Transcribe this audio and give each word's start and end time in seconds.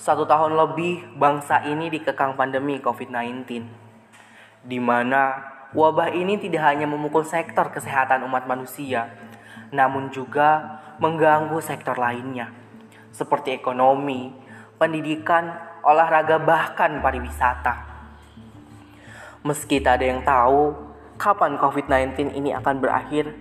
Satu 0.00 0.24
tahun 0.24 0.56
lebih 0.56 1.20
bangsa 1.20 1.60
ini 1.68 1.92
dikekang 1.92 2.32
pandemi 2.32 2.80
COVID-19, 2.80 3.44
di 4.64 4.78
mana 4.80 5.44
wabah 5.76 6.08
ini 6.16 6.40
tidak 6.40 6.72
hanya 6.72 6.88
memukul 6.88 7.20
sektor 7.20 7.68
kesehatan 7.68 8.24
umat 8.24 8.48
manusia, 8.48 9.12
namun 9.68 10.08
juga 10.08 10.80
mengganggu 11.04 11.60
sektor 11.60 12.00
lainnya, 12.00 12.48
seperti 13.12 13.52
ekonomi, 13.52 14.32
pendidikan, 14.80 15.52
olahraga, 15.84 16.40
bahkan 16.40 17.04
pariwisata. 17.04 17.84
Meski 19.44 19.84
tak 19.84 20.00
ada 20.00 20.04
yang 20.16 20.24
tahu 20.24 20.80
kapan 21.20 21.60
COVID-19 21.60 22.40
ini 22.40 22.56
akan 22.56 22.80
berakhir, 22.80 23.36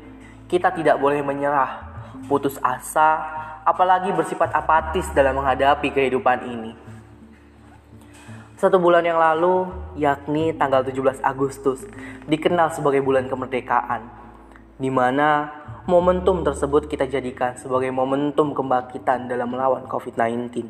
kita 0.51 0.75
tidak 0.75 0.99
boleh 0.99 1.23
menyerah, 1.23 1.88
putus 2.27 2.57
asa, 2.61 3.21
apalagi 3.65 4.09
bersifat 4.13 4.53
apatis 4.53 5.09
dalam 5.13 5.37
menghadapi 5.37 5.93
kehidupan 5.93 6.45
ini. 6.45 6.71
Satu 8.59 8.75
bulan 8.75 9.07
yang 9.07 9.15
lalu, 9.15 9.71
yakni 9.95 10.51
tanggal 10.51 10.83
17 10.83 11.23
Agustus, 11.23 11.87
dikenal 12.27 12.75
sebagai 12.75 12.99
bulan 12.99 13.31
kemerdekaan, 13.31 14.03
di 14.75 14.91
mana 14.91 15.47
momentum 15.87 16.43
tersebut 16.43 16.91
kita 16.91 17.07
jadikan 17.07 17.55
sebagai 17.55 17.87
momentum 17.89 18.51
kebangkitan 18.51 19.31
dalam 19.31 19.49
melawan 19.49 19.87
COVID-19. 19.87 20.67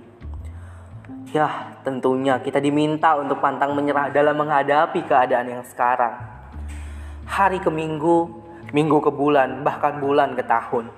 Ya, 1.34 1.78
tentunya 1.82 2.38
kita 2.38 2.62
diminta 2.62 3.18
untuk 3.18 3.42
pantang 3.42 3.74
menyerah 3.74 4.14
dalam 4.14 4.38
menghadapi 4.38 5.10
keadaan 5.10 5.50
yang 5.50 5.64
sekarang. 5.66 6.14
Hari 7.26 7.58
ke 7.58 7.74
minggu, 7.74 8.30
minggu 8.70 8.98
ke 9.02 9.10
bulan, 9.10 9.66
bahkan 9.66 9.98
bulan 9.98 10.38
ke 10.38 10.46
tahun. 10.46 10.90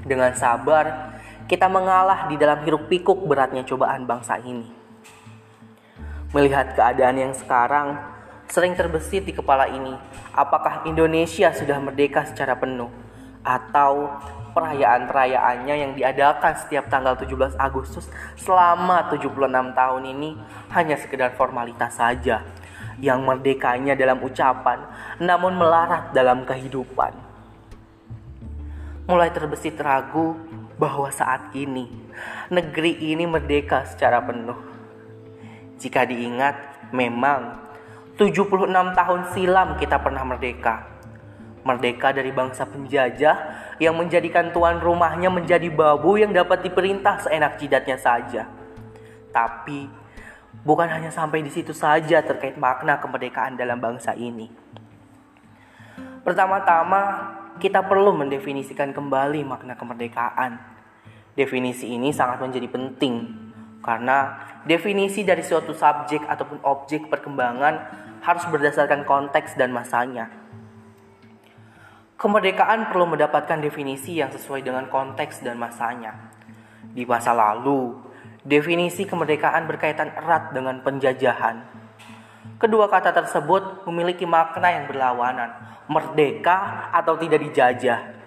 Dengan 0.00 0.32
sabar, 0.32 1.16
kita 1.44 1.68
mengalah 1.68 2.30
di 2.30 2.40
dalam 2.40 2.64
hiruk 2.64 2.88
pikuk 2.88 3.20
beratnya 3.28 3.66
cobaan 3.66 4.08
bangsa 4.08 4.40
ini. 4.40 4.64
Melihat 6.32 6.78
keadaan 6.78 7.18
yang 7.18 7.34
sekarang, 7.34 7.98
sering 8.48 8.72
terbesit 8.78 9.26
di 9.26 9.34
kepala 9.34 9.68
ini, 9.68 9.92
apakah 10.32 10.86
Indonesia 10.86 11.50
sudah 11.52 11.76
merdeka 11.82 12.24
secara 12.24 12.56
penuh? 12.56 12.88
Atau 13.42 14.08
perayaan-perayaannya 14.52 15.74
yang 15.74 15.92
diadakan 15.94 16.54
setiap 16.58 16.90
tanggal 16.90 17.14
17 17.14 17.54
Agustus 17.58 18.10
selama 18.34 19.10
76 19.10 19.36
tahun 19.50 20.02
ini 20.16 20.30
hanya 20.74 20.96
sekedar 20.98 21.34
formalitas 21.38 21.94
saja 21.98 22.42
yang 22.98 23.22
merdekanya 23.24 23.94
dalam 23.96 24.20
ucapan 24.20 24.84
namun 25.22 25.56
melarat 25.56 26.10
dalam 26.12 26.42
kehidupan 26.44 27.29
mulai 29.10 29.34
terbesit 29.34 29.74
ragu 29.82 30.38
bahwa 30.78 31.10
saat 31.10 31.50
ini 31.58 31.90
negeri 32.46 32.94
ini 33.10 33.26
merdeka 33.26 33.82
secara 33.82 34.22
penuh. 34.22 34.54
Jika 35.82 36.06
diingat, 36.06 36.54
memang 36.94 37.58
76 38.14 38.70
tahun 38.70 39.20
silam 39.34 39.74
kita 39.82 39.98
pernah 39.98 40.22
merdeka. 40.22 40.86
Merdeka 41.66 42.14
dari 42.14 42.30
bangsa 42.30 42.64
penjajah 42.70 43.36
yang 43.82 43.98
menjadikan 43.98 44.54
tuan 44.54 44.78
rumahnya 44.78 45.26
menjadi 45.26 45.66
babu 45.74 46.14
yang 46.16 46.30
dapat 46.30 46.62
diperintah 46.62 47.26
seenak 47.26 47.58
jidatnya 47.58 47.98
saja. 47.98 48.46
Tapi 49.34 49.90
bukan 50.62 50.86
hanya 50.86 51.10
sampai 51.10 51.42
di 51.42 51.50
situ 51.50 51.74
saja 51.74 52.22
terkait 52.22 52.54
makna 52.54 53.02
kemerdekaan 53.02 53.58
dalam 53.58 53.76
bangsa 53.82 54.14
ini. 54.14 54.48
Pertama-tama, 56.20 57.39
kita 57.60 57.84
perlu 57.84 58.16
mendefinisikan 58.16 58.96
kembali 58.96 59.44
makna 59.44 59.76
kemerdekaan. 59.76 60.56
Definisi 61.36 61.92
ini 61.92 62.10
sangat 62.10 62.40
menjadi 62.40 62.66
penting 62.66 63.28
karena 63.84 64.48
definisi 64.64 65.22
dari 65.22 65.44
suatu 65.44 65.76
subjek 65.76 66.24
ataupun 66.24 66.64
objek 66.64 67.12
perkembangan 67.12 67.74
harus 68.24 68.44
berdasarkan 68.48 69.04
konteks 69.04 69.60
dan 69.60 69.70
masanya. 69.76 70.32
Kemerdekaan 72.20 72.92
perlu 72.92 73.08
mendapatkan 73.08 73.60
definisi 73.64 74.20
yang 74.20 74.28
sesuai 74.28 74.60
dengan 74.60 74.88
konteks 74.92 75.40
dan 75.40 75.56
masanya. 75.56 76.32
Di 76.92 77.08
masa 77.08 77.32
lalu, 77.32 77.96
definisi 78.44 79.08
kemerdekaan 79.08 79.64
berkaitan 79.64 80.12
erat 80.12 80.52
dengan 80.52 80.84
penjajahan. 80.84 81.79
Kedua 82.60 82.92
kata 82.92 83.16
tersebut 83.16 83.88
memiliki 83.88 84.28
makna 84.28 84.68
yang 84.68 84.84
berlawanan, 84.84 85.48
merdeka 85.88 86.92
atau 86.92 87.16
tidak 87.16 87.40
dijajah. 87.48 88.20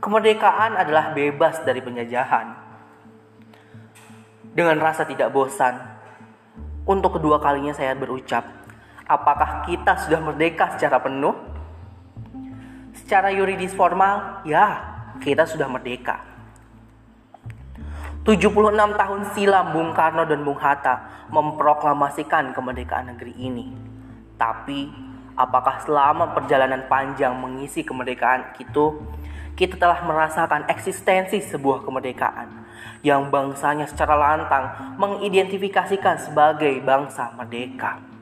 Kemerdekaan 0.00 0.72
adalah 0.72 1.12
bebas 1.12 1.60
dari 1.60 1.84
penjajahan. 1.84 2.56
Dengan 4.56 4.80
rasa 4.80 5.04
tidak 5.04 5.36
bosan, 5.36 5.76
untuk 6.88 7.20
kedua 7.20 7.36
kalinya 7.36 7.76
saya 7.76 7.92
berucap, 7.92 8.48
apakah 9.04 9.68
kita 9.68 10.00
sudah 10.00 10.24
merdeka 10.24 10.72
secara 10.72 10.96
penuh? 10.96 11.36
Secara 12.96 13.28
yuridis 13.36 13.76
formal, 13.76 14.40
ya, 14.48 14.80
kita 15.20 15.44
sudah 15.44 15.68
merdeka. 15.68 16.35
76 18.26 18.74
tahun 18.74 19.22
silam 19.38 19.70
Bung 19.70 19.94
Karno 19.94 20.26
dan 20.26 20.42
Bung 20.42 20.58
Hatta 20.58 20.98
memproklamasikan 21.30 22.50
kemerdekaan 22.50 23.14
negeri 23.14 23.30
ini. 23.38 23.70
Tapi 24.34 24.90
apakah 25.38 25.78
selama 25.86 26.34
perjalanan 26.34 26.90
panjang 26.90 27.38
mengisi 27.38 27.86
kemerdekaan 27.86 28.58
itu 28.58 28.98
kita 29.54 29.78
telah 29.78 30.02
merasakan 30.02 30.66
eksistensi 30.66 31.38
sebuah 31.38 31.86
kemerdekaan 31.86 32.66
yang 33.06 33.30
bangsanya 33.30 33.86
secara 33.86 34.18
lantang 34.18 34.98
mengidentifikasikan 34.98 36.18
sebagai 36.18 36.82
bangsa 36.82 37.30
merdeka. 37.38 38.15